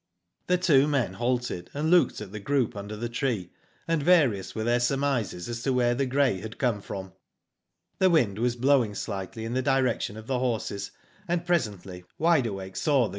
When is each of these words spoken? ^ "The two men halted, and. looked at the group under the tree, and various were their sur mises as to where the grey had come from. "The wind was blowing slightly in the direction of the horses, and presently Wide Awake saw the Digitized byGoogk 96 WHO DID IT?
^ 0.43 0.47
"The 0.47 0.57
two 0.57 0.87
men 0.87 1.13
halted, 1.13 1.69
and. 1.75 1.91
looked 1.91 2.21
at 2.21 2.31
the 2.31 2.39
group 2.39 2.75
under 2.75 2.97
the 2.97 3.07
tree, 3.07 3.51
and 3.87 4.01
various 4.01 4.55
were 4.55 4.63
their 4.63 4.79
sur 4.79 4.97
mises 4.97 5.47
as 5.47 5.61
to 5.61 5.71
where 5.73 5.93
the 5.93 6.07
grey 6.07 6.41
had 6.41 6.57
come 6.57 6.81
from. 6.81 7.13
"The 7.99 8.09
wind 8.09 8.39
was 8.39 8.55
blowing 8.55 8.95
slightly 8.95 9.45
in 9.45 9.53
the 9.53 9.61
direction 9.61 10.17
of 10.17 10.25
the 10.25 10.39
horses, 10.39 10.89
and 11.27 11.45
presently 11.45 12.03
Wide 12.17 12.47
Awake 12.47 12.75
saw 12.75 12.79
the 12.79 12.79
Digitized 12.79 12.79
byGoogk 12.79 12.79
96 12.79 12.87
WHO 12.87 13.01
DID 13.01 13.09
IT? 13.09 13.09